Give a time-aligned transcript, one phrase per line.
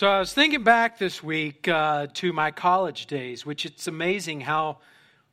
[0.00, 4.40] So I was thinking back this week uh, to my college days, which it's amazing
[4.40, 4.78] how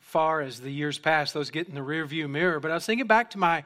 [0.01, 2.60] far as the years pass those get in the rearview mirror.
[2.60, 3.64] But I was thinking back to my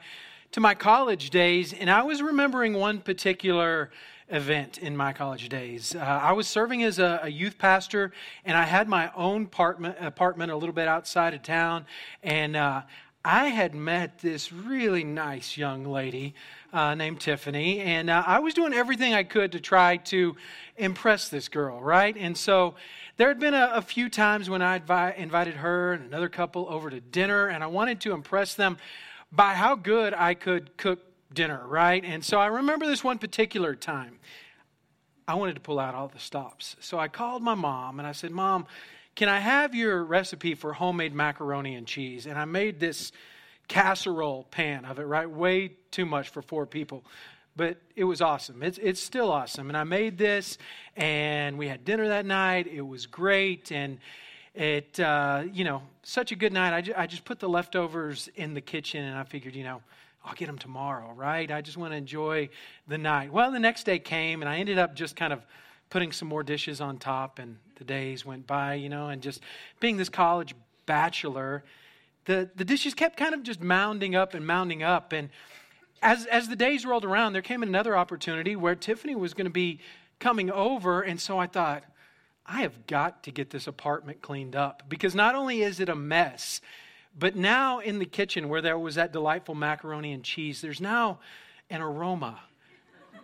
[0.52, 3.90] to my college days, and I was remembering one particular
[4.28, 5.92] event in my college days.
[5.92, 8.12] Uh, I was serving as a, a, youth pastor,
[8.44, 11.84] and I had my own apartment apartment a little bit outside of town,
[12.22, 12.82] and uh,
[13.24, 16.34] I had met this really nice young lady
[16.72, 20.34] uh, named Tiffany, and uh, I was doing everything I could to try to
[20.76, 22.16] impress this girl, right?
[22.16, 22.74] And so
[23.18, 26.66] there had been a, a few times when I invi- invited her and another couple
[26.68, 28.76] over to dinner, and I wanted to impress them
[29.30, 30.98] by how good I could cook
[31.32, 32.04] dinner, right?
[32.04, 34.18] And so I remember this one particular time.
[35.28, 36.74] I wanted to pull out all the stops.
[36.80, 38.66] So I called my mom and I said, Mom,
[39.14, 42.26] can I have your recipe for homemade macaroni and cheese?
[42.26, 43.12] And I made this
[43.68, 45.28] casserole pan of it, right?
[45.28, 47.04] Way too much for four people.
[47.54, 48.62] But it was awesome.
[48.62, 49.68] It's, it's still awesome.
[49.68, 50.56] And I made this,
[50.96, 52.66] and we had dinner that night.
[52.66, 53.70] It was great.
[53.70, 53.98] And
[54.54, 56.74] it, uh, you know, such a good night.
[56.74, 59.82] I, ju- I just put the leftovers in the kitchen, and I figured, you know,
[60.24, 61.50] I'll get them tomorrow, right?
[61.50, 62.48] I just want to enjoy
[62.88, 63.32] the night.
[63.32, 65.44] Well, the next day came, and I ended up just kind of
[65.90, 69.40] putting some more dishes on top, and the days went by, you know, and just
[69.80, 70.54] being this college
[70.86, 71.64] bachelor,
[72.26, 75.12] the, the dishes kept kind of just mounding up and mounding up.
[75.12, 75.30] And
[76.00, 79.50] as, as the days rolled around, there came another opportunity where Tiffany was going to
[79.50, 79.80] be
[80.20, 81.02] coming over.
[81.02, 81.82] And so I thought,
[82.46, 85.96] I have got to get this apartment cleaned up because not only is it a
[85.96, 86.60] mess,
[87.18, 91.18] but now in the kitchen where there was that delightful macaroni and cheese, there's now
[91.68, 92.40] an aroma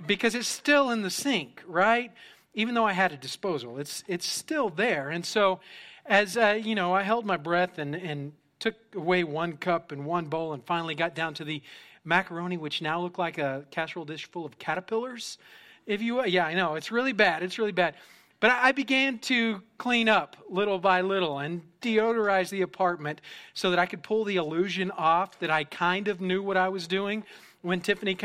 [0.07, 2.13] because it's still in the sink, right?
[2.59, 5.11] Even though I had a disposal, it's, it's still there.
[5.11, 5.61] And so,
[6.05, 10.05] as uh, you know, I held my breath and, and took away one cup and
[10.05, 11.63] one bowl and finally got down to the
[12.05, 15.39] macaroni, which now looked like a casserole dish full of caterpillars.
[15.87, 17.45] If you, yeah, I know, it's really bad.
[17.45, 17.95] It's really bad.
[18.41, 23.21] But I began to clean up little by little and deodorize the apartment
[23.55, 26.69] so that I could pull the illusion off that I kind of knew what I
[26.71, 27.23] was doing
[27.63, 28.17] when Tiffany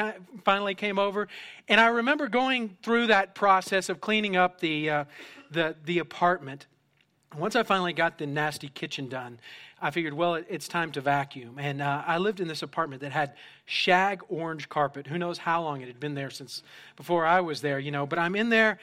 [0.43, 1.27] finally came over.
[1.67, 5.05] And I remember going through that process of cleaning up the, uh,
[5.51, 6.67] the, the apartment.
[7.35, 9.39] Once I finally got the nasty kitchen done,
[9.81, 11.57] I figured, well, it's time to vacuum.
[11.57, 13.33] And uh, I lived in this apartment that had
[13.65, 15.07] shag orange carpet.
[15.07, 16.63] Who knows how long it had been there since
[16.95, 18.05] before I was there, you know.
[18.05, 18.79] But I'm in there,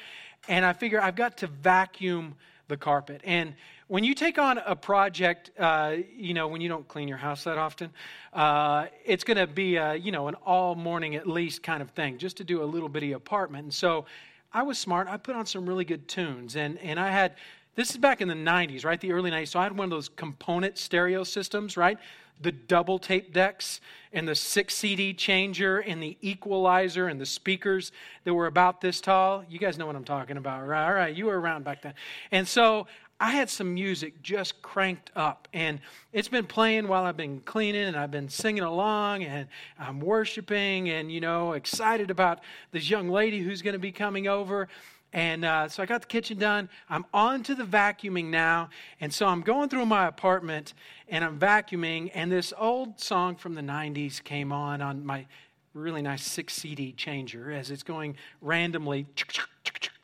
[0.49, 2.35] and I figure I've got to vacuum
[2.69, 3.21] the carpet.
[3.25, 3.55] And
[3.91, 7.43] when you take on a project, uh, you know, when you don't clean your house
[7.43, 7.91] that often,
[8.33, 11.91] uh, it's going to be, a, you know, an all morning at least kind of
[11.91, 13.65] thing, just to do a little bitty apartment.
[13.65, 14.07] And so
[14.53, 15.09] I was smart.
[15.09, 16.55] I put on some really good tunes.
[16.55, 17.35] And, and I had,
[17.75, 19.01] this is back in the 90s, right?
[19.01, 19.49] The early 90s.
[19.49, 21.99] So I had one of those component stereo systems, right?
[22.43, 23.81] The double tape decks
[24.13, 27.91] and the six CD changer and the equalizer and the speakers
[28.23, 29.45] that were about this tall.
[29.49, 30.87] You guys know what I'm talking about, right?
[30.87, 31.95] All right, you were around back then.
[32.31, 32.87] And so
[33.23, 35.79] I had some music just cranked up, and
[36.11, 39.47] it's been playing while I've been cleaning, and I've been singing along, and
[39.79, 42.41] I'm worshiping, and you know, excited about
[42.73, 44.69] this young lady who's going to be coming over.
[45.13, 46.69] And uh, so I got the kitchen done.
[46.89, 48.71] I'm on to the vacuuming now.
[49.01, 50.73] And so I'm going through my apartment
[51.09, 52.13] and I'm vacuuming.
[52.15, 55.27] And this old song from the 90s came on on my
[55.75, 59.07] really nice six CD changer as it's going randomly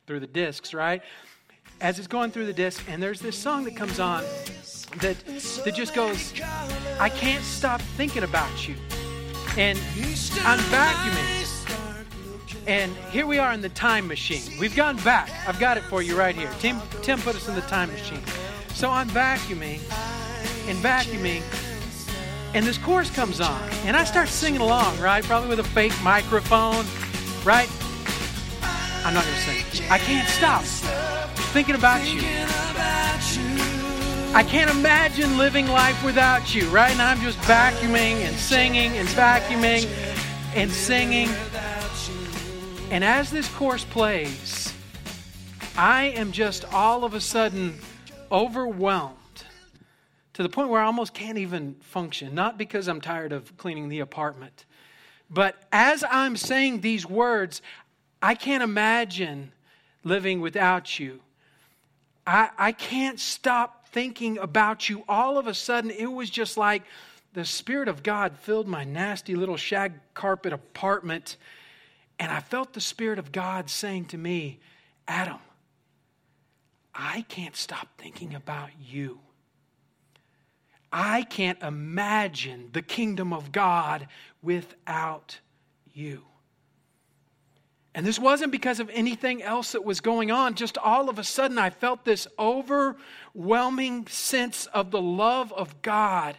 [0.09, 1.03] through the discs, right?
[1.81, 4.23] As it's going through the disc, and there's this song that comes on
[5.01, 5.17] that
[5.65, 6.33] that just goes,
[6.99, 8.75] I can't stop thinking about you.
[9.59, 11.43] And I'm vacuuming.
[12.67, 14.59] And here we are in the time machine.
[14.59, 15.31] We've gone back.
[15.47, 16.51] I've got it for you right here.
[16.59, 18.21] Tim, Tim put us in the time machine.
[18.75, 19.81] So I'm vacuuming
[20.69, 21.43] and vacuuming.
[22.55, 23.63] And this chorus comes on.
[23.85, 25.23] And I start singing along, right?
[25.25, 26.85] Probably with a fake microphone,
[27.45, 27.69] right?
[29.07, 29.89] I'm not going to sing.
[29.89, 30.65] I can't stop
[31.53, 32.23] thinking about you.
[34.35, 36.69] I can't imagine living life without you.
[36.71, 39.87] Right now, I'm just vacuuming and singing and vacuuming
[40.57, 41.29] and singing.
[42.91, 44.75] And as this course plays,
[45.79, 47.79] I am just all of a sudden
[48.33, 49.15] overwhelmed
[50.33, 52.35] to the point where I almost can't even function.
[52.35, 54.65] Not because I'm tired of cleaning the apartment,
[55.31, 57.63] but as I'm saying these words,
[58.23, 59.53] I can't imagine
[60.05, 61.21] living without you.
[62.27, 65.05] I, I can't stop thinking about you.
[65.09, 66.83] All of a sudden, it was just like
[67.35, 71.37] the Spirit of God filled my nasty little shag carpet apartment.
[72.19, 74.59] And I felt the Spirit of God saying to me,
[75.07, 75.39] Adam,
[76.95, 79.21] I can't stop thinking about you.
[80.91, 84.09] I can't imagine the kingdom of God
[84.43, 85.39] without
[85.93, 86.23] you.
[87.97, 90.55] And this wasn't because of anything else that was going on.
[90.55, 96.37] Just all of a sudden, I felt this overwhelming sense of the love of God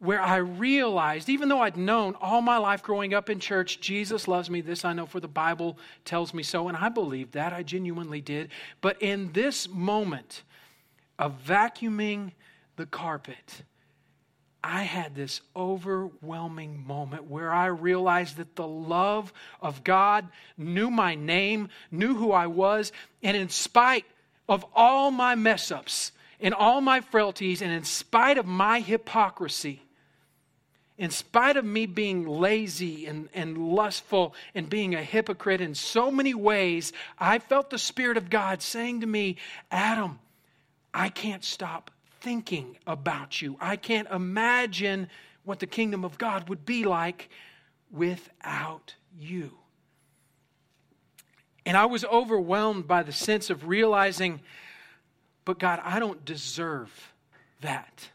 [0.00, 4.28] where I realized, even though I'd known all my life growing up in church, Jesus
[4.28, 4.60] loves me.
[4.60, 6.68] This I know for the Bible tells me so.
[6.68, 7.54] And I believed that.
[7.54, 8.50] I genuinely did.
[8.82, 10.42] But in this moment
[11.18, 12.32] of vacuuming
[12.76, 13.62] the carpet,
[14.66, 19.30] I had this overwhelming moment where I realized that the love
[19.60, 20.26] of God
[20.56, 22.90] knew my name, knew who I was,
[23.22, 24.06] and in spite
[24.48, 29.82] of all my mess ups and all my frailties, and in spite of my hypocrisy,
[30.96, 36.10] in spite of me being lazy and, and lustful and being a hypocrite in so
[36.10, 39.36] many ways, I felt the Spirit of God saying to me,
[39.70, 40.20] Adam,
[40.94, 41.90] I can't stop
[42.24, 43.56] thinking about you.
[43.60, 45.08] I can't imagine
[45.44, 47.28] what the kingdom of God would be like
[47.90, 49.52] without you.
[51.66, 54.40] And I was overwhelmed by the sense of realizing,
[55.44, 57.12] but God, I don't deserve
[57.60, 58.08] that.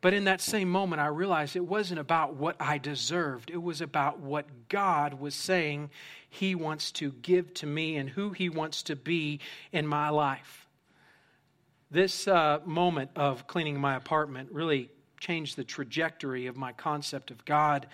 [0.00, 3.50] But in that same moment, I realized it wasn't about what I deserved.
[3.50, 5.90] It was about what God was saying
[6.28, 9.38] He wants to give to me and who He wants to be
[9.72, 10.67] in my life.
[11.90, 14.90] This uh, moment of cleaning my apartment really
[15.20, 17.86] changed the trajectory of my concept of God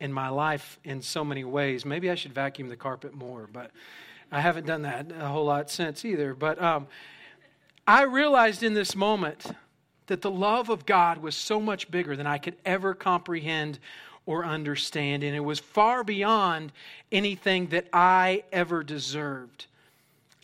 [0.00, 1.84] in my life in so many ways.
[1.84, 3.70] Maybe I should vacuum the carpet more, but
[4.32, 6.34] I haven't done that a whole lot since either.
[6.34, 6.86] But um,
[7.86, 9.44] I realized in this moment
[10.06, 13.78] that the love of God was so much bigger than I could ever comprehend
[14.24, 16.72] or understand, and it was far beyond
[17.10, 19.66] anything that I ever deserved.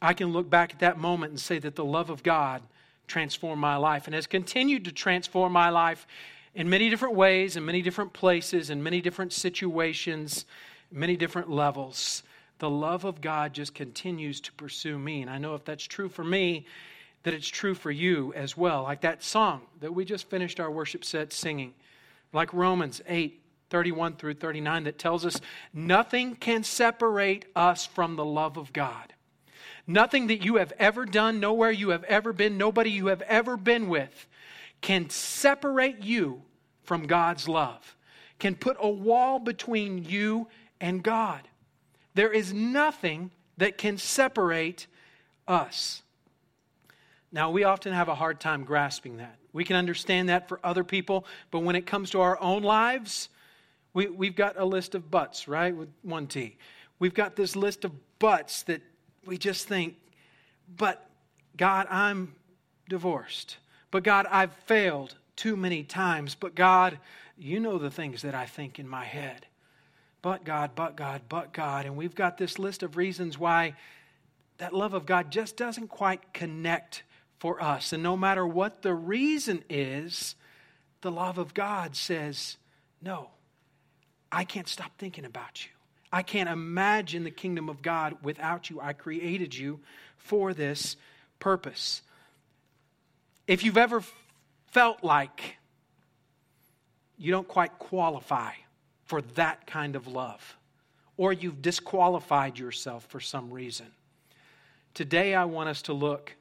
[0.02, 2.60] I can look back at that moment and say that the love of God
[3.08, 6.06] transformed my life and has continued to transform my life
[6.54, 10.44] in many different ways, in many different places, in many different situations,
[10.90, 12.22] many different levels.
[12.58, 15.22] The love of God just continues to pursue me.
[15.22, 16.66] And I know if that's true for me,
[17.22, 18.84] that it's true for you as well.
[18.84, 21.74] Like that song that we just finished our worship set singing,
[22.32, 25.40] like Romans 8 31 through 39, that tells us
[25.74, 29.12] nothing can separate us from the love of God.
[29.90, 33.56] Nothing that you have ever done, nowhere you have ever been, nobody you have ever
[33.56, 34.28] been with
[34.82, 36.42] can separate you
[36.82, 37.96] from God's love,
[38.38, 40.46] can put a wall between you
[40.78, 41.40] and God.
[42.14, 44.86] There is nothing that can separate
[45.48, 46.02] us.
[47.32, 49.36] Now, we often have a hard time grasping that.
[49.54, 53.30] We can understand that for other people, but when it comes to our own lives,
[53.94, 55.74] we, we've got a list of buts, right?
[55.74, 56.58] With one T.
[56.98, 58.82] We've got this list of buts that
[59.28, 59.96] we just think,
[60.76, 61.08] but
[61.56, 62.34] God, I'm
[62.88, 63.58] divorced.
[63.90, 66.34] But God, I've failed too many times.
[66.34, 66.98] But God,
[67.36, 69.46] you know the things that I think in my head.
[70.22, 71.84] But God, but God, but God.
[71.84, 73.74] And we've got this list of reasons why
[74.56, 77.04] that love of God just doesn't quite connect
[77.38, 77.92] for us.
[77.92, 80.34] And no matter what the reason is,
[81.02, 82.56] the love of God says,
[83.00, 83.30] No,
[84.32, 85.77] I can't stop thinking about you.
[86.12, 88.80] I can't imagine the kingdom of God without you.
[88.80, 89.80] I created you
[90.16, 90.96] for this
[91.38, 92.02] purpose.
[93.46, 94.02] If you've ever
[94.68, 95.56] felt like
[97.18, 98.52] you don't quite qualify
[99.04, 100.56] for that kind of love,
[101.16, 103.86] or you've disqualified yourself for some reason,
[104.94, 106.34] today I want us to look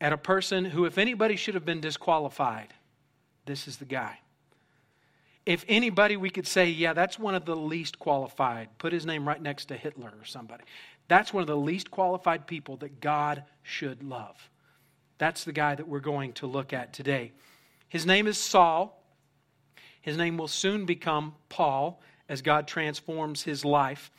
[0.00, 2.74] at a person who, if anybody should have been disqualified,
[3.46, 4.18] this is the guy
[5.44, 9.26] if anybody we could say, yeah, that's one of the least qualified, put his name
[9.26, 10.64] right next to Hitler or somebody.
[11.08, 14.48] That's one of the least qualified people that God should love.
[15.18, 17.32] That's the guy that we're going to look at today.
[17.88, 19.02] His name is Saul.
[20.00, 24.10] His name will soon become Paul as God transforms his life.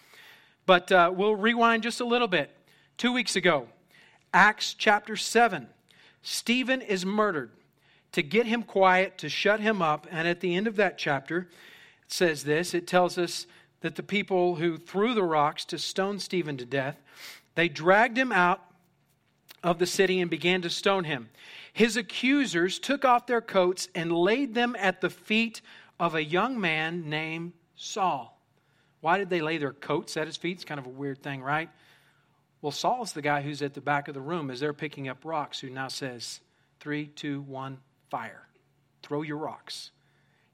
[0.66, 2.56] But uh, we'll rewind just a little bit.
[2.98, 3.68] Two weeks ago,
[4.34, 5.68] Acts chapter 7,
[6.22, 7.52] Stephen is murdered
[8.14, 10.08] to get him quiet, to shut him up.
[10.10, 11.50] And at the end of that chapter,
[12.04, 13.46] it says this it tells us
[13.82, 17.02] that the people who threw the rocks to stone Stephen to death,
[17.56, 18.62] they dragged him out
[19.62, 21.30] of the city and began to stone him.
[21.72, 25.62] His accusers took off their coats and laid them at the feet
[26.00, 28.40] of a young man named Saul.
[29.02, 30.58] Why did they lay their coats at his feet?
[30.58, 31.70] It's kind of a weird thing, right?
[32.62, 35.26] Well, Saul's the guy who's at the back of the room as they're picking up
[35.26, 36.40] rocks, who now says,
[36.80, 37.80] Three, two, one,
[38.14, 38.44] fire.
[39.02, 39.90] Throw your rocks.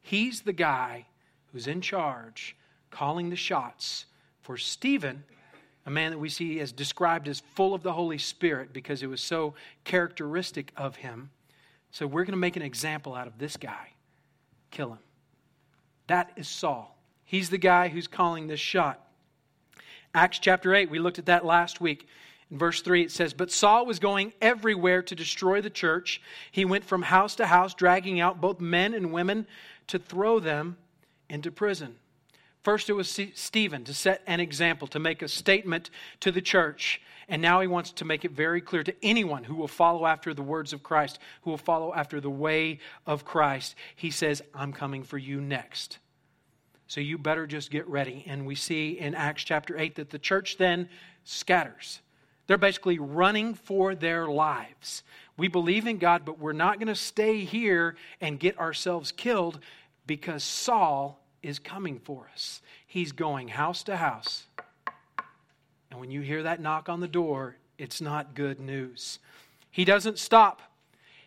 [0.01, 1.07] He's the guy
[1.51, 2.55] who's in charge,
[2.89, 4.05] calling the shots
[4.41, 5.25] for Stephen,
[5.85, 9.07] a man that we see as described as full of the Holy Spirit because it
[9.07, 11.31] was so characteristic of him.
[11.91, 13.89] So we're going to make an example out of this guy.
[14.71, 14.99] Kill him.
[16.07, 16.97] That is Saul.
[17.25, 19.05] He's the guy who's calling this shot.
[20.15, 22.07] Acts chapter 8, we looked at that last week.
[22.51, 26.21] In verse 3, it says, But Saul was going everywhere to destroy the church.
[26.51, 29.45] He went from house to house, dragging out both men and women
[29.87, 30.77] to throw them
[31.29, 31.95] into prison.
[32.63, 35.89] First, it was Stephen to set an example, to make a statement
[36.19, 37.01] to the church.
[37.27, 40.33] And now he wants to make it very clear to anyone who will follow after
[40.33, 43.75] the words of Christ, who will follow after the way of Christ.
[43.95, 45.99] He says, I'm coming for you next.
[46.87, 48.25] So you better just get ready.
[48.27, 50.89] And we see in Acts chapter 8 that the church then
[51.23, 52.01] scatters.
[52.49, 55.03] They're basically running for their lives.
[55.37, 59.59] We believe in God, but we're not going to stay here and get ourselves killed
[60.07, 62.63] because Saul is coming for us.
[62.87, 64.47] He's going house to house.
[65.91, 69.19] And when you hear that knock on the door, it's not good news.
[69.69, 70.63] He doesn't stop.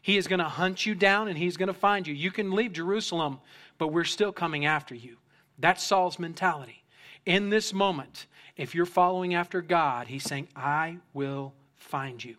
[0.03, 2.15] He is going to hunt you down and he's going to find you.
[2.15, 3.39] You can leave Jerusalem,
[3.79, 5.19] but we're still coming after you.
[5.57, 6.82] That's Saul's mentality.
[7.25, 8.27] In this moment,
[8.57, 12.37] if you're following after God, he's saying, I will find you.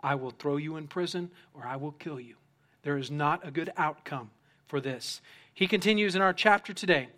[0.00, 2.36] I will throw you in prison or I will kill you.
[2.82, 4.30] There is not a good outcome
[4.66, 5.20] for this.
[5.54, 7.08] He continues in our chapter today,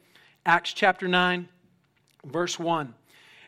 [0.44, 1.48] Acts chapter 9,
[2.24, 2.94] verse 1.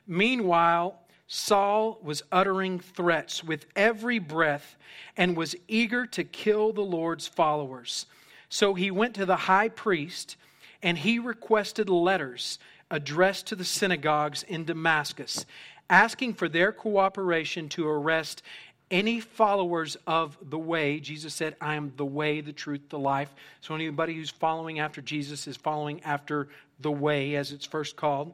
[0.06, 4.76] Meanwhile, Saul was uttering threats with every breath
[5.16, 8.06] and was eager to kill the Lord's followers.
[8.48, 10.36] So he went to the high priest
[10.82, 12.58] and he requested letters
[12.90, 15.44] addressed to the synagogues in Damascus,
[15.90, 18.42] asking for their cooperation to arrest
[18.90, 20.99] any followers of the way.
[21.00, 23.35] Jesus said, I am the way, the truth, the life.
[23.61, 26.49] So anybody who's following after Jesus is following after
[26.80, 28.32] the way, as it's first called.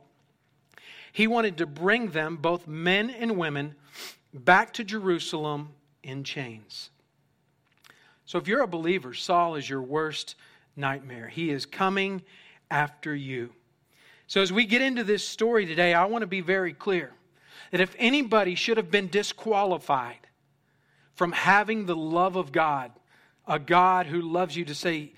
[1.12, 3.74] He wanted to bring them, both men and women,
[4.32, 5.70] back to Jerusalem
[6.02, 6.90] in chains.
[8.26, 10.34] So if you're a believer, Saul is your worst
[10.76, 11.28] nightmare.
[11.28, 12.22] He is coming
[12.70, 13.50] after you.
[14.26, 17.12] So, as we get into this story today, I want to be very clear
[17.70, 20.26] that if anybody should have been disqualified
[21.14, 22.90] from having the love of God,
[23.46, 25.12] a God who loves you to say,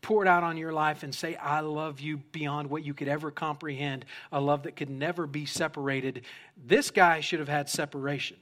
[0.00, 3.08] pour it out on your life and say, I love you beyond what you could
[3.08, 6.22] ever comprehend, a love that could never be separated,
[6.56, 8.36] this guy should have had separation,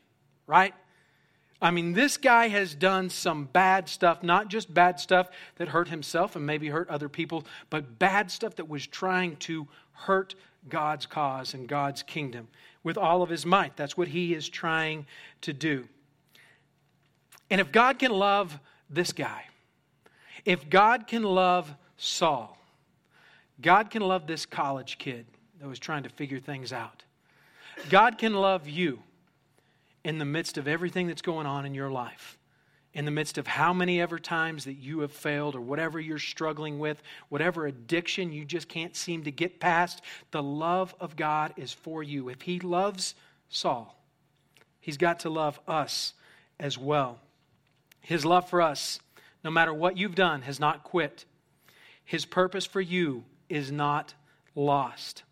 [0.47, 0.75] right?
[1.63, 5.89] I mean, this guy has done some bad stuff, not just bad stuff that hurt
[5.89, 10.35] himself and maybe hurt other people, but bad stuff that was trying to hurt
[10.69, 12.49] God's cause and God's kingdom
[12.83, 13.77] with all of his might.
[13.77, 15.07] That's what he is trying
[15.43, 15.87] to do.
[17.51, 19.45] And if God can love this guy,
[20.45, 22.57] if God can love Saul,
[23.61, 25.27] God can love this college kid
[25.61, 27.03] that was trying to figure things out.
[27.91, 29.03] God can love you
[30.05, 32.39] in the midst of everything that's going on in your life,
[32.93, 36.19] in the midst of how many ever times that you have failed or whatever you're
[36.19, 41.53] struggling with, whatever addiction you just can't seem to get past, the love of God
[41.57, 42.29] is for you.
[42.29, 43.15] If He loves
[43.49, 43.97] Saul,
[44.81, 46.15] He's got to love us
[46.59, 47.19] as well.
[48.01, 48.99] His love for us,
[49.45, 51.27] no matter what you've done, has not quit.
[52.05, 54.15] His purpose for you is not
[54.55, 55.23] lost.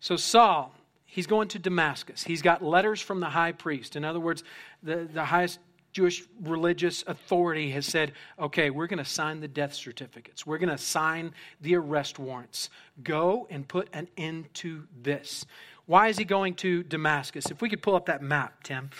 [0.00, 0.74] So, Saul,
[1.10, 2.22] he's going to Damascus.
[2.22, 3.96] He's got letters from the high priest.
[3.96, 4.44] In other words,
[4.82, 5.58] the, the highest
[5.92, 10.46] Jewish religious authority has said, okay, we're going to sign the death certificates.
[10.46, 12.70] We're going to sign the arrest warrants.
[13.02, 15.44] Go and put an end to this.
[15.86, 17.46] Why is he going to Damascus?
[17.50, 18.90] If we could pull up that map, Tim.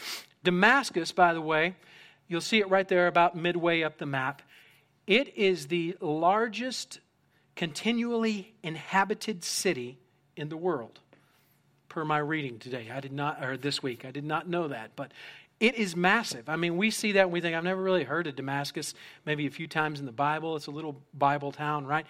[0.42, 1.76] Damascus, by the way,
[2.26, 4.42] you'll see it right there about midway up the map.
[5.06, 6.98] It is the largest
[7.54, 10.00] continually inhabited city
[10.36, 10.98] in the world
[11.90, 12.88] per my reading today.
[12.90, 15.12] I did not, or this week, I did not know that, but
[15.58, 16.48] it is massive.
[16.48, 18.94] I mean, we see that and we think, I've never really heard of Damascus,
[19.26, 20.56] maybe a few times in the Bible.
[20.56, 22.06] It's a little Bible town, right?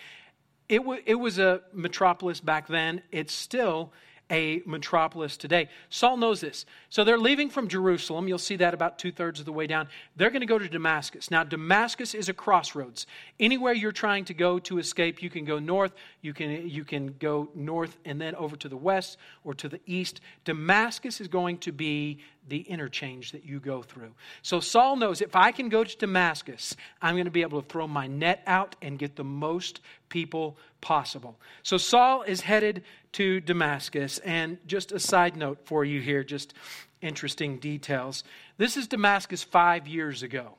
[0.68, 3.02] It, w- it was a metropolis back then.
[3.10, 3.92] It's still
[4.30, 5.68] a metropolis today.
[5.88, 6.64] Saul knows this.
[6.88, 8.28] So they're leaving from Jerusalem.
[8.28, 9.88] You'll see that about two thirds of the way down.
[10.16, 11.30] They're going to go to Damascus.
[11.30, 13.06] Now, Damascus is a crossroads.
[13.38, 17.14] Anywhere you're trying to go to escape, you can go north, you can, you can
[17.18, 20.20] go north and then over to the west or to the east.
[20.44, 24.10] Damascus is going to be the interchange that you go through.
[24.42, 27.68] So Saul knows if I can go to Damascus, I'm going to be able to
[27.68, 31.38] throw my net out and get the most people possible.
[31.62, 32.82] So Saul is headed
[33.12, 34.18] to Damascus.
[34.18, 36.54] And just a side note for you here, just
[37.00, 38.24] interesting details.
[38.56, 40.54] This is Damascus five years ago.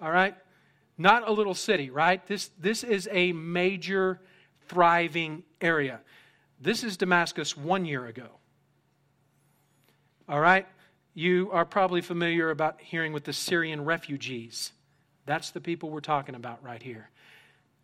[0.00, 0.34] All right?
[0.98, 2.24] Not a little city, right?
[2.26, 4.20] This, this is a major,
[4.68, 6.00] thriving area.
[6.60, 8.26] This is Damascus one year ago.
[10.28, 10.66] All right?
[11.14, 14.72] You are probably familiar about hearing with the Syrian refugees.
[15.26, 17.10] That's the people we're talking about right here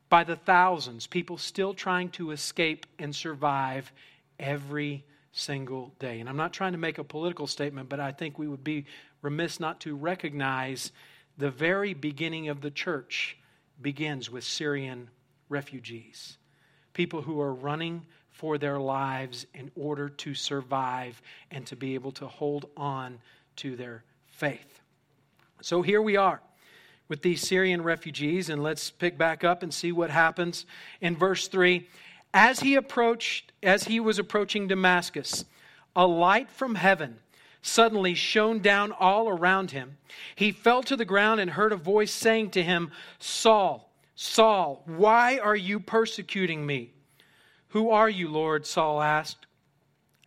[0.09, 3.93] by the thousands, people still trying to escape and survive
[4.39, 6.21] every single day.
[6.21, 8.87] And I'm not trying to make a political statement, but I think we would be
[9.23, 10.93] remiss not to recognize
[11.39, 13.37] the very beginning of the church
[13.83, 15.11] begins with Syrian
[15.49, 16.39] refugees,
[16.95, 18.07] people who are running
[18.37, 23.19] for their lives in order to survive and to be able to hold on
[23.57, 24.81] to their faith.
[25.63, 26.43] So here we are
[27.09, 30.67] with these Syrian refugees, and let's pick back up and see what happens
[31.01, 31.89] in verse 3.
[32.35, 35.47] As he approached, as he was approaching Damascus,
[35.95, 37.19] a light from heaven
[37.63, 39.97] suddenly shone down all around him.
[40.35, 45.39] He fell to the ground and heard a voice saying to him, Saul, Saul, why
[45.39, 46.93] are you persecuting me?
[47.77, 48.65] Who are you, Lord?
[48.65, 49.45] Saul asked.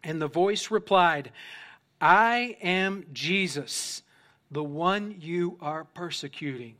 [0.04, 1.32] And the voice replied,
[2.00, 4.04] I am Jesus,
[4.52, 6.76] the one you are persecuting.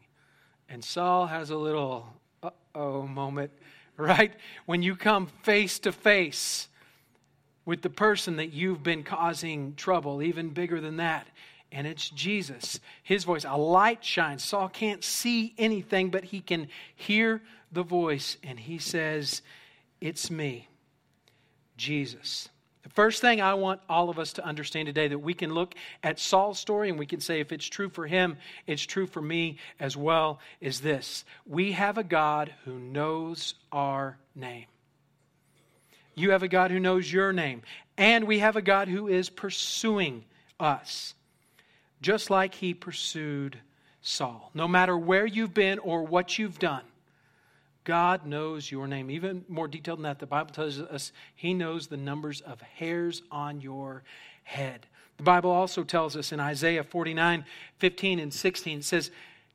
[0.70, 2.06] And Saul has a little
[2.44, 3.50] uh oh moment,
[3.98, 4.32] right?
[4.68, 6.68] When you come face to face
[7.66, 11.26] with the person that you've been causing trouble, even bigger than that.
[11.72, 12.80] And it's Jesus.
[13.02, 14.44] His voice, a light shines.
[14.44, 18.38] Saul can't see anything, but he can hear the voice.
[18.44, 19.42] And he says,
[20.02, 20.68] It's me,
[21.78, 22.50] Jesus.
[22.84, 25.76] The first thing I want all of us to understand today that we can look
[26.02, 29.22] at Saul's story and we can say, if it's true for him, it's true for
[29.22, 31.26] me as well, is this.
[31.46, 34.66] We have a God who knows our name.
[36.16, 37.62] You have a God who knows your name.
[37.98, 40.24] And we have a God who is pursuing
[40.60, 41.14] us,
[42.02, 43.60] just like he pursued
[44.02, 44.52] Saul.
[44.54, 46.84] No matter where you've been or what you've done,
[47.84, 49.10] God knows your name.
[49.10, 53.22] Even more detailed than that, the Bible tells us he knows the numbers of hairs
[53.32, 54.04] on your
[54.44, 54.86] head.
[55.18, 57.46] The Bible also tells us in Isaiah 49
[57.78, 59.12] 15 and 16, it says,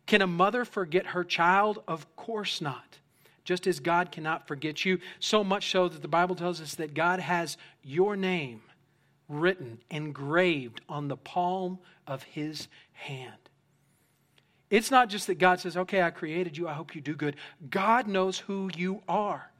[0.06, 1.82] Can a mother forget her child?
[1.86, 2.98] Of course not
[3.44, 4.98] just as God cannot forget you.
[5.20, 8.62] So much so that the Bible tells us that God has your name
[9.28, 13.43] written, engraved on the palm of his hand.
[14.70, 17.36] It's not just that God says, okay, I created you, I hope you do good.
[17.70, 19.50] God knows who you are.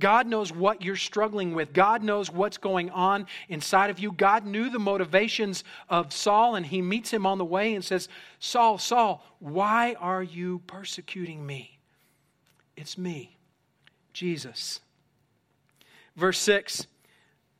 [0.00, 1.72] God knows what you're struggling with.
[1.72, 4.12] God knows what's going on inside of you.
[4.12, 8.08] God knew the motivations of Saul, and he meets him on the way and says,
[8.38, 11.78] Saul, Saul, why are you persecuting me?
[12.76, 13.36] It's me,
[14.12, 14.80] Jesus.
[16.16, 16.86] Verse 6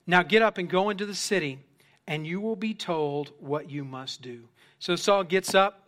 [0.07, 1.59] Now get up and go into the city,
[2.07, 4.49] and you will be told what you must do.
[4.79, 5.84] So Saul gets up.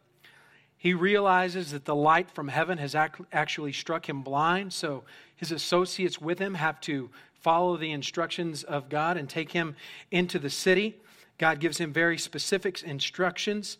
[0.78, 6.20] He realizes that the light from heaven has actually struck him blind, so his associates
[6.20, 7.10] with him have to
[7.40, 9.76] follow the instructions of God and take him
[10.10, 10.96] into the city.
[11.38, 13.78] God gives him very specific instructions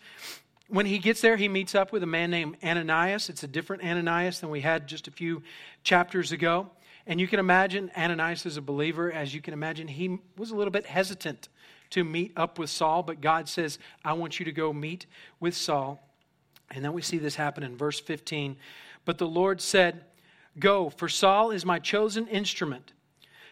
[0.69, 3.29] when he gets there, he meets up with a man named Ananias.
[3.29, 5.43] It's a different Ananias than we had just a few
[5.85, 6.71] chapters ago.
[7.07, 10.57] And you can imagine Ananias as a believer, as you can imagine, he was a
[10.57, 11.49] little bit hesitant
[11.91, 15.07] to meet up with Saul, but God says, I want you to go meet
[15.39, 16.03] with Saul.
[16.71, 18.57] And then we see this happen in verse 15.
[19.05, 20.05] But the Lord said,
[20.59, 22.93] Go, for Saul is my chosen instrument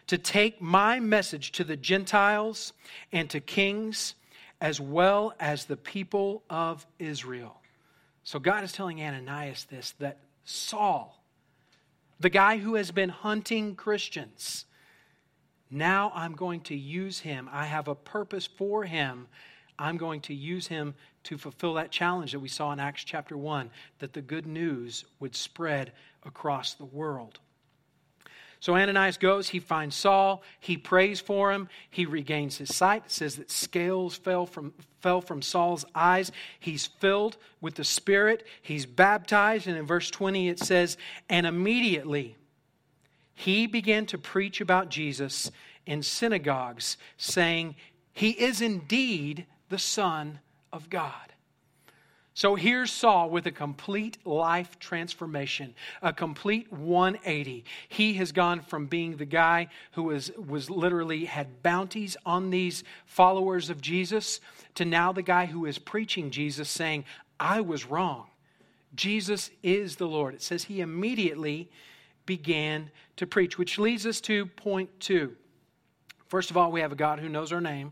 [0.07, 2.73] to take my message to the Gentiles
[3.11, 4.15] and to kings
[4.61, 7.61] as well as the people of Israel.
[8.23, 11.23] So God is telling Ananias this that Saul,
[12.19, 14.65] the guy who has been hunting Christians,
[15.69, 17.49] now I'm going to use him.
[17.51, 19.27] I have a purpose for him.
[19.77, 23.37] I'm going to use him to fulfill that challenge that we saw in Acts chapter
[23.37, 25.91] 1 that the good news would spread
[26.23, 27.39] across the world.
[28.59, 33.03] So Ananias goes, he finds Saul, he prays for him, he regains his sight.
[33.05, 36.31] It says that scales fell from, fell from Saul's eyes.
[36.59, 40.97] He's filled with the Spirit, he's baptized, and in verse 20 it says,
[41.29, 42.37] And immediately
[43.35, 45.51] he began to preach about Jesus
[45.85, 47.75] in synagogues, saying,
[48.13, 50.39] He is indeed the Son
[50.71, 51.33] of God.
[52.33, 57.65] So here's Saul with a complete life transformation, a complete 180.
[57.89, 62.85] He has gone from being the guy who was, was literally had bounties on these
[63.05, 64.39] followers of Jesus
[64.75, 67.03] to now the guy who is preaching Jesus saying,
[67.37, 68.27] I was wrong.
[68.95, 70.35] Jesus is the Lord.
[70.35, 71.69] It says he immediately
[72.25, 75.35] began to preach, which leads us to point two.
[76.29, 77.91] First of all, we have a God who knows our name.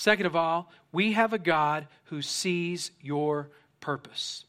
[0.00, 3.50] Second of all, we have a God who sees your
[3.82, 4.46] purpose.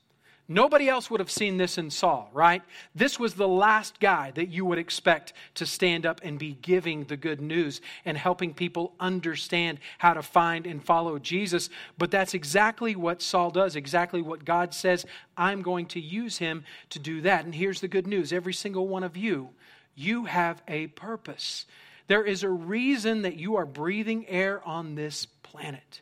[0.47, 2.61] Nobody else would have seen this in Saul, right?
[2.95, 7.03] This was the last guy that you would expect to stand up and be giving
[7.03, 11.69] the good news and helping people understand how to find and follow Jesus.
[11.97, 15.05] But that's exactly what Saul does, exactly what God says.
[15.35, 17.43] I'm going to use him to do that.
[17.43, 19.49] And here's the good news every single one of you,
[19.95, 21.65] you have a purpose.
[22.07, 26.01] There is a reason that you are breathing air on this planet.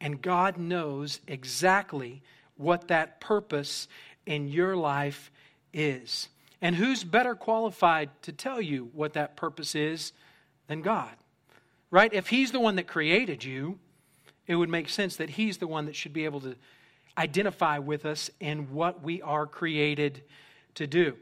[0.00, 2.22] And God knows exactly
[2.56, 3.88] what that purpose
[4.26, 5.30] in your life
[5.72, 6.28] is.
[6.60, 10.12] And who's better qualified to tell you what that purpose is
[10.66, 11.10] than God?
[11.90, 12.12] Right?
[12.12, 13.78] If He's the one that created you,
[14.46, 16.56] it would make sense that He's the one that should be able to
[17.18, 20.22] identify with us in what we are created
[20.74, 21.16] to do.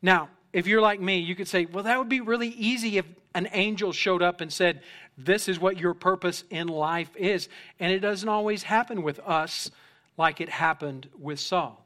[0.00, 3.04] Now, if you're like me, you could say, well, that would be really easy if
[3.34, 4.80] an angel showed up and said,
[5.18, 7.48] This is what your purpose in life is.
[7.80, 9.72] And it doesn't always happen with us
[10.16, 11.84] like it happened with Saul.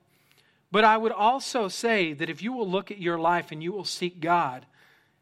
[0.70, 3.72] But I would also say that if you will look at your life and you
[3.72, 4.66] will seek God,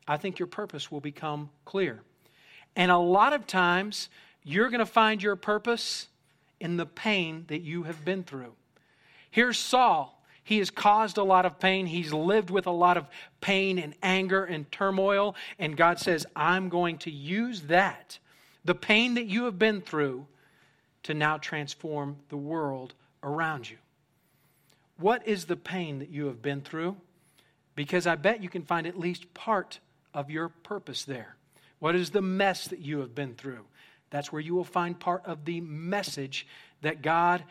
[0.09, 2.02] I think your purpose will become clear.
[2.74, 4.09] And a lot of times,
[4.42, 6.09] you're going to find your purpose
[6.59, 8.54] in the pain that you have been through.
[9.30, 10.15] Here's Saul.
[10.46, 11.87] He has caused a lot of pain.
[11.87, 13.09] He's lived with a lot of
[13.40, 15.35] pain and anger and turmoil.
[15.59, 18.20] And God says, I'm going to use that,
[18.64, 20.28] the pain that you have been through,
[21.02, 23.76] to now transform the world around you.
[24.98, 26.96] What is the pain that you have been through?
[27.74, 29.80] Because I bet you can find at least part
[30.14, 31.35] of your purpose there.
[31.80, 33.64] What is the mess that you have been through?
[34.11, 36.46] That's where you will find part of the message
[36.82, 37.42] that God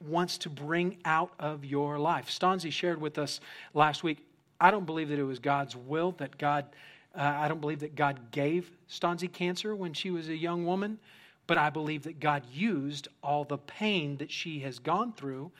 [0.00, 2.28] wants to bring out of your life.
[2.28, 3.40] Stanzi shared with us
[3.74, 4.24] last week.
[4.60, 6.66] I don't believe that it was God's will that God,
[7.14, 10.98] uh, I don't believe that God gave Stanzi cancer when she was a young woman,
[11.46, 15.50] but I believe that God used all the pain that she has gone through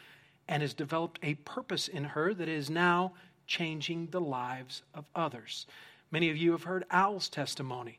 [0.49, 3.13] and has developed a purpose in her that is now
[3.47, 5.67] changing the lives of others.
[6.11, 7.99] Many of you have heard Al's testimony.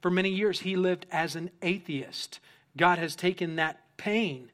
[0.00, 2.40] For many years, he lived as an atheist.
[2.76, 4.50] God has taken that pain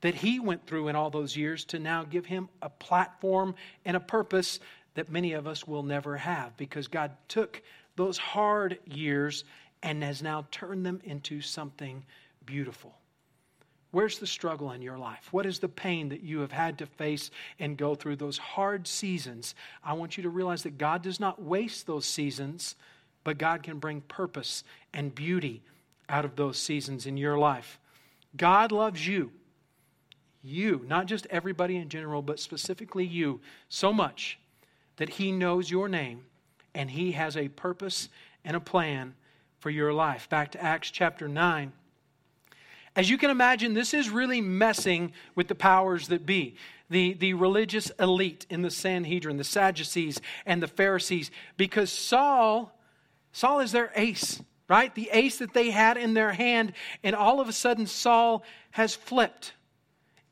[0.00, 3.96] that he went through in all those years to now give him a platform and
[3.96, 4.60] a purpose
[4.94, 7.62] that many of us will never have because God took
[7.96, 9.44] those hard years
[9.82, 12.04] and has now turned them into something
[12.44, 12.94] beautiful.
[13.92, 15.28] Where's the struggle in your life?
[15.32, 18.86] What is the pain that you have had to face and go through those hard
[18.86, 19.54] seasons?
[19.82, 22.76] I want you to realize that God does not waste those seasons,
[23.24, 24.62] but God can bring purpose
[24.94, 25.62] and beauty
[26.08, 27.80] out of those seasons in your life.
[28.36, 29.32] God loves you
[30.42, 34.38] you, not just everybody in general, but specifically you, so much
[34.96, 36.24] that He knows your name
[36.74, 38.08] and He has a purpose
[38.44, 39.14] and a plan
[39.58, 40.28] for your life.
[40.28, 41.72] Back to Acts chapter 9.
[42.96, 46.56] As you can imagine, this is really messing with the powers that be.
[46.88, 52.76] The, the religious elite in the Sanhedrin, the Sadducees and the Pharisees, because Saul,
[53.32, 54.92] Saul is their ace, right?
[54.92, 56.72] The ace that they had in their hand,
[57.04, 59.52] and all of a sudden Saul has flipped.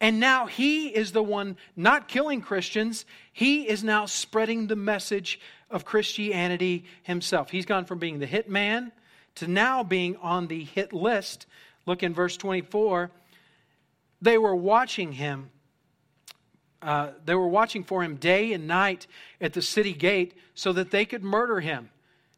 [0.01, 3.05] And now he is the one not killing Christians.
[3.33, 7.51] He is now spreading the message of Christianity himself.
[7.51, 8.93] He's gone from being the hit man
[9.37, 11.47] to now being on the hit list.
[11.85, 13.11] Look in verse 24.
[14.23, 15.51] They were watching him.
[16.81, 19.09] Uh, they were watching for him day and night
[19.41, 21.91] at the city gate so that they could murder him.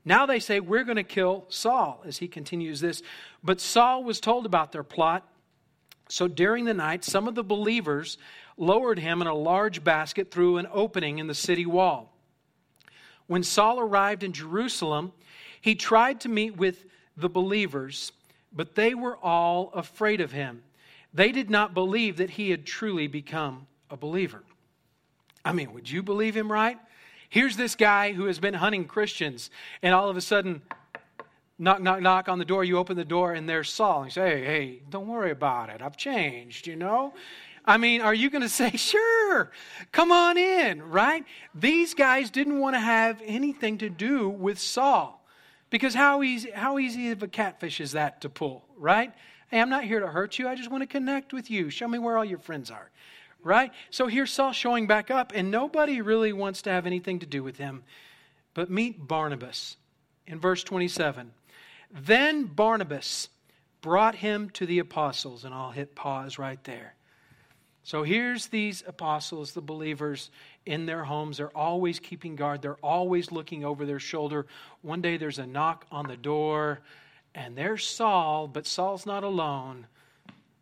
[0.04, 3.02] Now they say, We're going to kill Saul, as he continues this.
[3.44, 5.29] But Saul was told about their plot
[6.10, 8.18] so during the night, some of the believers
[8.56, 12.12] lowered him in a large basket through an opening in the city wall.
[13.28, 15.12] When Saul arrived in Jerusalem,
[15.60, 16.84] he tried to meet with
[17.16, 18.10] the believers,
[18.52, 20.64] but they were all afraid of him.
[21.14, 24.42] They did not believe that he had truly become a believer.
[25.44, 26.78] I mean, would you believe him, right?
[27.28, 30.62] Here's this guy who has been hunting Christians, and all of a sudden,
[31.60, 32.64] knock, knock, knock on the door.
[32.64, 34.02] You open the door, and there's Saul.
[34.02, 35.82] And you say, hey, hey, don't worry about it.
[35.82, 37.12] I've changed, you know?
[37.64, 39.52] I mean, are you going to say, sure,
[39.92, 41.24] come on in, right?
[41.54, 45.18] These guys didn't want to have anything to do with Saul.
[45.68, 49.12] Because how easy, how easy of a catfish is that to pull, right?
[49.50, 50.48] Hey, I'm not here to hurt you.
[50.48, 51.70] I just want to connect with you.
[51.70, 52.90] Show me where all your friends are,
[53.44, 53.70] right?
[53.90, 57.44] So here's Saul showing back up, and nobody really wants to have anything to do
[57.44, 57.84] with him.
[58.52, 59.76] But meet Barnabas
[60.26, 61.30] in verse 27.
[61.90, 63.28] Then Barnabas
[63.80, 66.94] brought him to the apostles, and I'll hit pause right there.
[67.82, 70.30] So here's these apostles, the believers
[70.66, 71.38] in their homes.
[71.38, 74.46] They're always keeping guard, they're always looking over their shoulder.
[74.82, 76.80] One day there's a knock on the door,
[77.34, 79.86] and there's Saul, but Saul's not alone.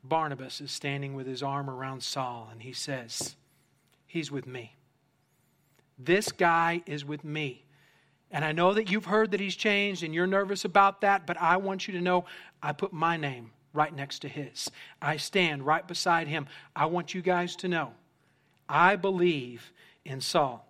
[0.04, 3.36] Barnabas is standing with his arm around Saul, and he says,
[4.06, 4.76] He's with me.
[5.98, 7.64] This guy is with me.
[8.30, 11.40] And I know that you've heard that he's changed and you're nervous about that, but
[11.40, 12.26] I want you to know
[12.62, 14.70] I put my name right next to his.
[15.00, 16.46] I stand right beside him.
[16.76, 17.92] I want you guys to know
[18.68, 19.72] I believe
[20.04, 20.66] in Saul.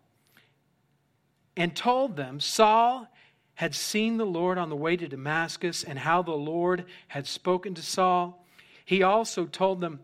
[1.56, 3.08] And told them, Saul
[3.54, 7.74] had seen the Lord on the way to Damascus and how the Lord had spoken
[7.74, 8.44] to Saul,
[8.84, 10.00] he also told them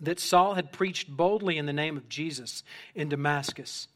[0.00, 2.62] that Saul had preached boldly in the name of Jesus
[2.94, 3.88] in Damascus.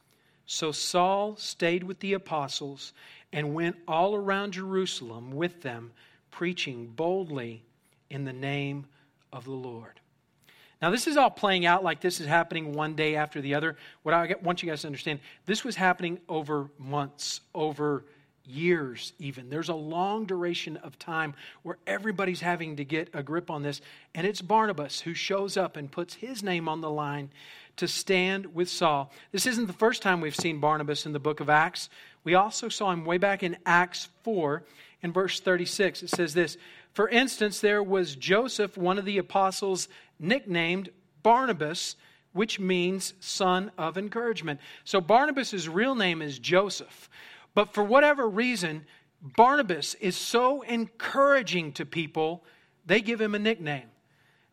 [0.53, 2.93] So Saul stayed with the apostles
[3.33, 5.93] and went all around Jerusalem with them,
[6.31, 7.63] preaching boldly
[8.11, 8.85] in the name
[9.33, 9.99] of the Lord.
[10.83, 13.79] Now, this is all playing out like this is happening one day after the other.
[14.03, 18.05] What I want you guys to understand, this was happening over months, over
[18.45, 19.49] years, even.
[19.49, 23.81] There's a long duration of time where everybody's having to get a grip on this.
[24.15, 27.31] And it's Barnabas who shows up and puts his name on the line
[27.77, 29.11] to stand with Saul.
[29.31, 31.89] This isn't the first time we've seen Barnabas in the book of Acts.
[32.25, 34.65] We also saw him way back in Acts 4
[35.03, 36.03] in verse 36.
[36.03, 36.57] It says this
[36.93, 40.91] For instance, there was Joseph, one of the apostles, nicknamed
[41.23, 41.97] Barnabas.
[42.35, 44.59] Which means son of encouragement.
[44.85, 47.11] So Barnabas' real name is Joseph.
[47.55, 48.87] But for whatever reason,
[49.21, 52.43] Barnabas is so encouraging to people,
[52.85, 53.89] they give him a nickname.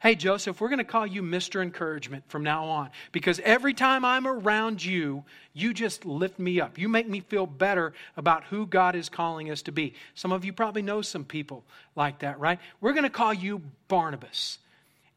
[0.01, 1.61] Hey, Joseph, we're going to call you Mr.
[1.61, 6.77] Encouragement from now on because every time I'm around you, you just lift me up.
[6.77, 9.93] You make me feel better about who God is calling us to be.
[10.15, 11.65] Some of you probably know some people
[11.97, 12.59] like that, right?
[12.79, 14.59] We're going to call you Barnabas.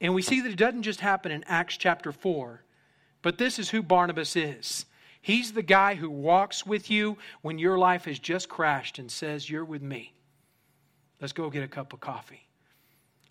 [0.01, 2.61] And we see that it doesn't just happen in Acts chapter 4,
[3.23, 4.85] but this is who Barnabas is.
[5.21, 9.49] He's the guy who walks with you when your life has just crashed and says,
[9.49, 10.13] You're with me.
[11.21, 12.49] Let's go get a cup of coffee.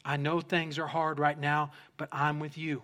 [0.04, 2.84] I know things are hard right now, but I'm with you.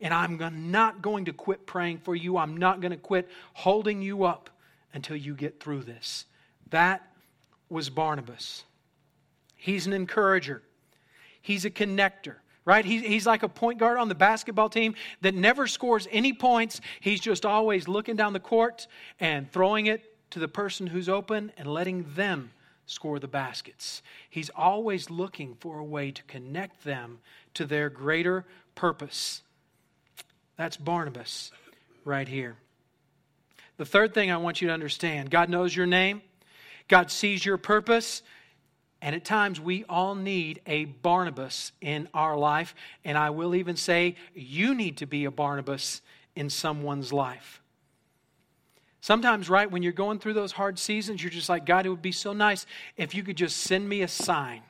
[0.00, 2.36] And I'm not going to quit praying for you.
[2.36, 4.50] I'm not going to quit holding you up
[4.92, 6.26] until you get through this.
[6.70, 7.06] That
[7.70, 8.64] was Barnabas.
[9.54, 10.62] He's an encourager,
[11.40, 12.84] he's a connector right?
[12.84, 16.80] He's, like a point guard on the basketball team that never scores any points.
[17.00, 18.88] He's just always looking down the court
[19.20, 22.50] and throwing it to the person who's open and letting them
[22.86, 24.02] score the baskets.
[24.30, 27.18] He's always looking for a way to connect them
[27.54, 28.44] to their greater
[28.74, 29.42] purpose.
[30.56, 31.50] That's Barnabas
[32.04, 32.56] right here.
[33.76, 36.22] The third thing I want you to understand God knows your name,
[36.88, 38.22] God sees your purpose,
[39.02, 42.74] and at times, we all need a Barnabas in our life.
[43.04, 46.00] And I will even say, you need to be a Barnabas
[46.34, 47.60] in someone's life.
[49.06, 52.02] Sometimes, right, when you're going through those hard seasons, you're just like, God, it would
[52.02, 52.66] be so nice
[52.96, 54.62] if you could just send me a sign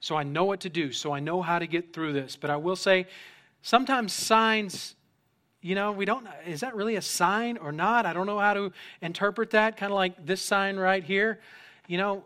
[0.00, 2.34] so I know what to do, so I know how to get through this.
[2.34, 3.06] But I will say,
[3.62, 4.96] sometimes signs,
[5.62, 8.04] you know, we don't, is that really a sign or not?
[8.04, 9.76] I don't know how to interpret that.
[9.76, 11.38] Kind of like this sign right here.
[11.86, 12.24] You know,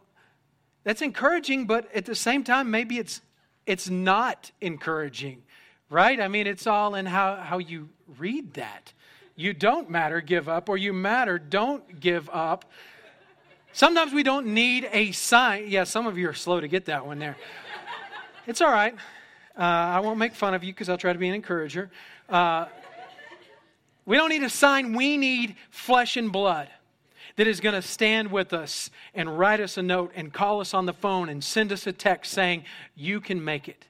[0.85, 3.21] that's encouraging, but at the same time, maybe it's
[3.67, 5.43] it's not encouraging,
[5.91, 6.19] right?
[6.19, 8.95] I mean, it's all in how, how you read that.
[9.39, 12.65] You don't matter, give up, or you matter, don't give up.
[13.73, 15.67] Sometimes we don't need a sign.
[15.69, 17.37] Yeah, some of you are slow to get that one there.
[18.49, 18.97] It's all right.
[19.57, 21.89] Uh, I won't make fun of you because I'll try to be an encourager.
[22.29, 22.67] Uh,
[24.07, 26.69] we don't need a sign, we need flesh and blood
[27.37, 30.75] that is going to stand with us and write us a note and call us
[30.75, 32.65] on the phone and send us a text saying,
[32.97, 33.87] You can make it.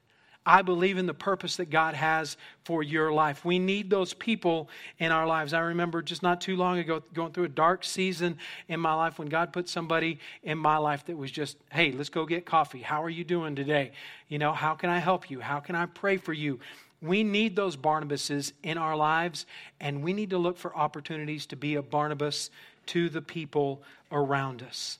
[0.48, 3.44] I believe in the purpose that God has for your life.
[3.44, 5.52] We need those people in our lives.
[5.52, 9.18] I remember just not too long ago going through a dark season in my life
[9.18, 12.80] when God put somebody in my life that was just, hey, let's go get coffee.
[12.80, 13.92] How are you doing today?
[14.28, 15.40] You know, how can I help you?
[15.40, 16.60] How can I pray for you?
[17.02, 19.44] We need those Barnabases in our lives,
[19.80, 22.48] and we need to look for opportunities to be a Barnabas
[22.86, 24.98] to the people around us.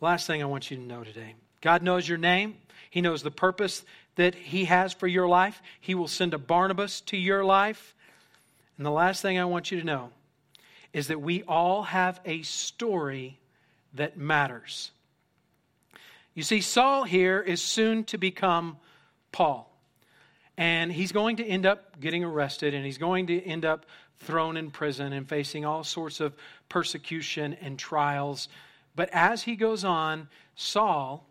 [0.00, 2.56] Last thing I want you to know today God knows your name,
[2.92, 5.62] He knows the purpose that He has for your life.
[5.80, 7.94] He will send a Barnabas to your life.
[8.76, 10.10] And the last thing I want you to know
[10.92, 13.38] is that we all have a story
[13.94, 14.90] that matters.
[16.34, 18.76] You see, Saul here is soon to become
[19.32, 19.74] Paul.
[20.58, 23.86] And he's going to end up getting arrested and he's going to end up
[24.18, 26.34] thrown in prison and facing all sorts of
[26.68, 28.48] persecution and trials.
[28.94, 31.26] But as he goes on, Saul,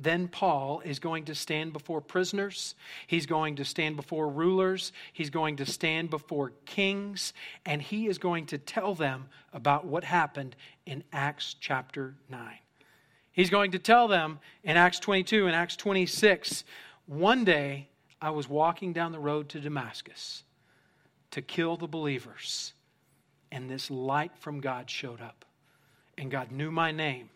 [0.00, 2.74] then Paul, is going to stand before prisoners.
[3.06, 4.92] He's going to stand before rulers.
[5.12, 7.32] He's going to stand before kings.
[7.64, 12.58] And he is going to tell them about what happened in Acts chapter 9.
[13.32, 16.64] He's going to tell them in Acts 22 and Acts 26
[17.06, 17.88] one day
[18.20, 20.44] I was walking down the road to Damascus
[21.32, 22.72] to kill the believers.
[23.52, 25.44] And this light from God showed up.
[26.16, 27.28] And God knew my name.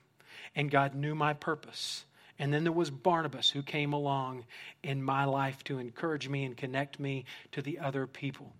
[0.56, 2.04] And God knew my purpose.
[2.38, 4.44] And then there was Barnabas who came along
[4.82, 8.52] in my life to encourage me and connect me to the other people.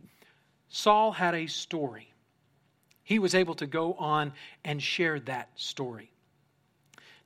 [0.69, 2.13] Saul had a story.
[3.05, 4.33] He was able to go on
[4.65, 6.11] and share that story.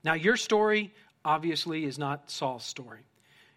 [0.05, 0.93] Now, your story
[1.25, 3.01] obviously is not Saul's story.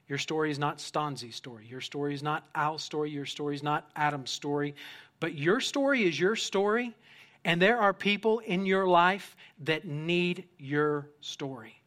[0.07, 1.65] Your story is not Stanzi's story.
[1.67, 3.09] Your story is not Al's story.
[3.09, 4.75] Your story is not Adam's story.
[5.19, 6.95] But your story is your story,
[7.43, 11.81] and there are people in your life that need your story.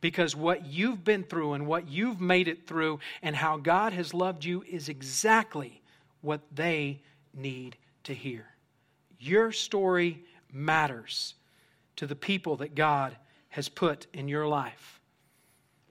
[0.00, 4.14] Because what you've been through and what you've made it through and how God has
[4.14, 5.82] loved you is exactly
[6.22, 7.00] what they
[7.34, 8.46] need to hear.
[9.18, 11.34] Your story matters
[11.96, 13.16] to the people that God
[13.50, 15.00] has put in your life.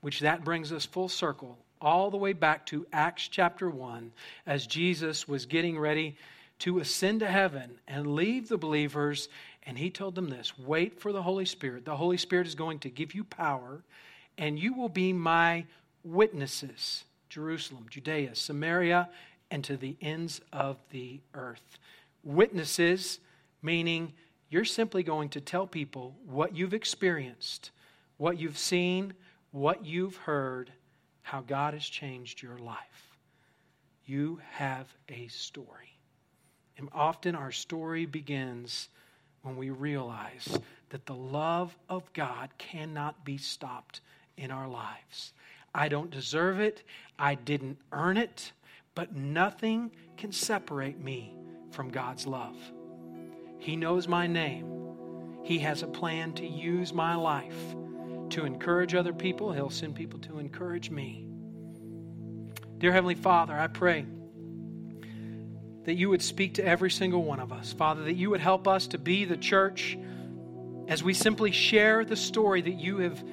[0.02, 4.12] Which that brings us full circle all the way back to Acts chapter 1
[4.46, 6.16] as Jesus was getting ready
[6.60, 9.30] to ascend to heaven and leave the believers.
[9.64, 11.86] And he told them this wait for the Holy Spirit.
[11.86, 13.84] The Holy Spirit is going to give you power,
[14.38, 15.66] and you will be my
[16.04, 19.10] witnesses Jerusalem, Judea, Samaria,
[19.52, 21.78] and to the ends of the earth.
[22.24, 23.20] Witnesses,
[23.62, 24.14] meaning
[24.50, 27.72] you're simply going to tell people what you've experienced,
[28.18, 29.14] what you've seen,
[29.52, 30.72] what you've heard,
[31.22, 33.18] how God has changed your life.
[34.06, 35.98] You have a story.
[36.78, 38.90] And often our story begins
[39.42, 44.02] when we realize that the love of God cannot be stopped
[44.38, 45.34] in our lives.
[45.74, 46.84] I don't deserve it,
[47.18, 48.52] I didn't earn it,
[48.96, 51.34] but nothing can separate me
[51.72, 52.58] from God's love.
[53.60, 54.66] He knows my name.
[55.44, 57.76] He has a plan to use my life
[58.30, 59.52] to encourage other people.
[59.52, 61.26] He'll send people to encourage me.
[62.78, 64.06] Dear Heavenly Father, I pray
[65.86, 67.74] that you would speak to every single one of us.
[67.74, 69.98] Father, that you would help us to be the church
[70.88, 73.24] as we simply share the story that you have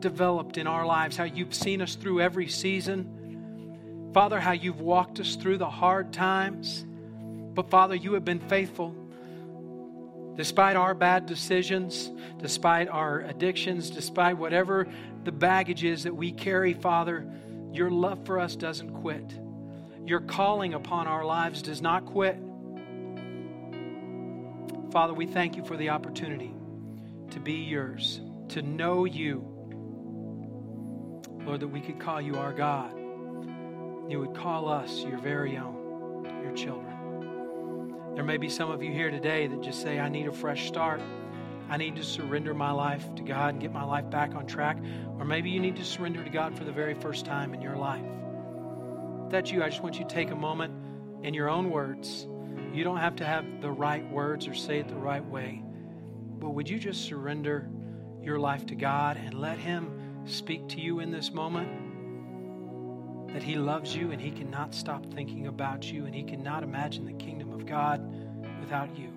[0.00, 4.10] developed in our lives, how you've seen us through every season.
[4.12, 6.84] Father, how you've walked us through the hard times.
[7.54, 8.94] But Father, you have been faithful.
[10.36, 14.88] Despite our bad decisions, despite our addictions, despite whatever
[15.22, 17.26] the baggage is that we carry, Father,
[17.72, 19.38] your love for us doesn't quit.
[20.06, 22.36] Your calling upon our lives does not quit.
[24.90, 26.54] Father, we thank you for the opportunity
[27.30, 29.44] to be yours, to know you.
[31.46, 32.92] Lord, that we could call you our God.
[34.10, 38.14] You would call us your very own, your children.
[38.14, 40.68] There may be some of you here today that just say, I need a fresh
[40.68, 41.00] start.
[41.70, 44.78] I need to surrender my life to God and get my life back on track.
[45.18, 47.76] Or maybe you need to surrender to God for the very first time in your
[47.76, 48.04] life.
[49.34, 50.72] That's you, I just want you to take a moment
[51.24, 52.28] in your own words.
[52.72, 55.60] You don't have to have the right words or say it the right way.
[56.38, 57.68] But would you just surrender
[58.22, 61.68] your life to God and let Him speak to you in this moment?
[63.32, 67.04] that He loves you and He cannot stop thinking about you and He cannot imagine
[67.04, 68.00] the kingdom of God
[68.60, 69.08] without you.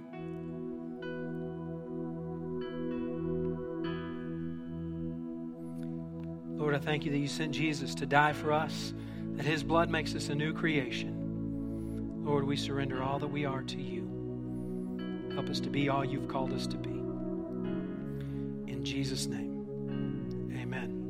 [6.58, 8.96] Lord, I thank you that you sent Jesus to die for us,
[9.38, 12.24] that His blood makes us a new creation.
[12.26, 15.30] Lord, we surrender all that we are to you.
[15.34, 16.90] Help us to be all you've called us to be.
[18.70, 21.07] In Jesus' name, amen.